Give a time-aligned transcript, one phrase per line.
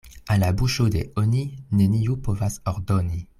[0.35, 1.43] Al la buŝo de "oni"
[1.81, 3.23] neniu povas ordoni.